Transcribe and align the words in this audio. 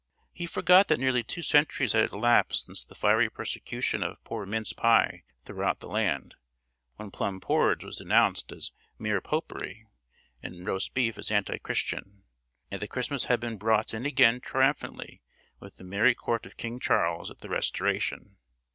He 0.33 0.47
forgot 0.47 0.87
that 0.87 0.99
nearly 0.99 1.21
two 1.21 1.43
centuries 1.43 1.93
had 1.93 2.11
elapsed 2.11 2.65
since 2.65 2.83
the 2.83 2.95
fiery 2.95 3.29
persecution 3.29 4.01
of 4.01 4.17
poor 4.23 4.47
mince 4.47 4.73
pie 4.73 5.21
throughout 5.45 5.79
the 5.79 5.87
land; 5.87 6.33
when 6.95 7.11
plum 7.11 7.39
porridge 7.39 7.83
was 7.83 7.99
denounced 7.99 8.51
as 8.51 8.71
"mere 8.97 9.21
popery," 9.21 9.85
and 10.41 10.65
roast 10.65 10.95
beef 10.95 11.19
as 11.19 11.29
antichristian; 11.29 12.23
and 12.71 12.81
that 12.81 12.87
Christmas 12.87 13.25
had 13.25 13.39
been 13.39 13.57
brought 13.57 13.93
in 13.93 14.07
again 14.07 14.39
triumphantly 14.41 15.21
with 15.59 15.77
the 15.77 15.83
merry 15.83 16.15
court 16.15 16.47
of 16.47 16.57
King 16.57 16.79
Charles 16.79 17.29
at 17.29 17.41
the 17.41 17.49
Restoration. 17.49 18.37